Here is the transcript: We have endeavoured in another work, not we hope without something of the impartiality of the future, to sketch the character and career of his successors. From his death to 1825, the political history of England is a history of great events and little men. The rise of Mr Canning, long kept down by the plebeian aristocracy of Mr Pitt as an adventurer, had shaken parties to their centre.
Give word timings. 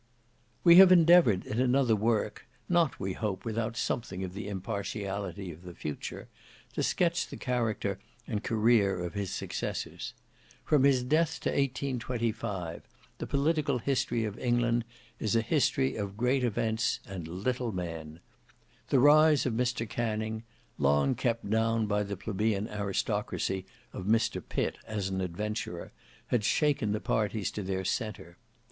We 0.63 0.77
have 0.77 0.91
endeavoured 0.91 1.45
in 1.45 1.59
another 1.61 1.95
work, 1.95 2.47
not 2.67 2.99
we 2.99 3.13
hope 3.13 3.45
without 3.45 3.77
something 3.77 4.23
of 4.23 4.33
the 4.33 4.47
impartiality 4.47 5.51
of 5.51 5.61
the 5.61 5.75
future, 5.75 6.27
to 6.73 6.81
sketch 6.81 7.27
the 7.27 7.37
character 7.37 7.99
and 8.25 8.43
career 8.43 8.97
of 8.99 9.13
his 9.13 9.29
successors. 9.29 10.15
From 10.65 10.85
his 10.85 11.03
death 11.03 11.39
to 11.41 11.49
1825, 11.51 12.81
the 13.19 13.27
political 13.27 13.77
history 13.77 14.23
of 14.23 14.39
England 14.39 14.85
is 15.19 15.35
a 15.35 15.41
history 15.43 15.95
of 15.95 16.17
great 16.17 16.43
events 16.43 16.99
and 17.07 17.27
little 17.27 17.71
men. 17.71 18.21
The 18.89 18.97
rise 18.99 19.45
of 19.45 19.53
Mr 19.53 19.87
Canning, 19.87 20.41
long 20.79 21.13
kept 21.13 21.47
down 21.47 21.85
by 21.85 22.01
the 22.01 22.17
plebeian 22.17 22.67
aristocracy 22.69 23.67
of 23.93 24.05
Mr 24.07 24.41
Pitt 24.43 24.79
as 24.87 25.09
an 25.09 25.21
adventurer, 25.21 25.91
had 26.29 26.43
shaken 26.43 26.99
parties 27.01 27.51
to 27.51 27.61
their 27.61 27.85
centre. 27.85 28.37